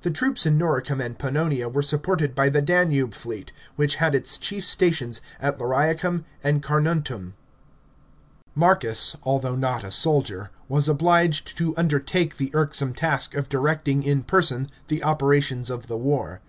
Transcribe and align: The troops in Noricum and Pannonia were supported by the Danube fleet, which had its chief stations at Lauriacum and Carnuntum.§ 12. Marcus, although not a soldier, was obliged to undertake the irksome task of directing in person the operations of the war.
The 0.00 0.10
troops 0.10 0.46
in 0.46 0.58
Noricum 0.58 1.00
and 1.00 1.16
Pannonia 1.16 1.68
were 1.68 1.80
supported 1.80 2.34
by 2.34 2.48
the 2.48 2.60
Danube 2.60 3.14
fleet, 3.14 3.52
which 3.76 3.94
had 4.02 4.16
its 4.16 4.36
chief 4.36 4.64
stations 4.64 5.20
at 5.40 5.58
Lauriacum 5.60 6.24
and 6.42 6.60
Carnuntum.§ 6.60 6.98
12. 7.06 7.32
Marcus, 8.56 9.16
although 9.22 9.54
not 9.54 9.84
a 9.84 9.92
soldier, 9.92 10.50
was 10.68 10.88
obliged 10.88 11.56
to 11.56 11.76
undertake 11.76 12.36
the 12.36 12.50
irksome 12.52 12.94
task 12.94 13.36
of 13.36 13.48
directing 13.48 14.02
in 14.02 14.24
person 14.24 14.68
the 14.88 15.04
operations 15.04 15.70
of 15.70 15.86
the 15.86 15.96
war. 15.96 16.38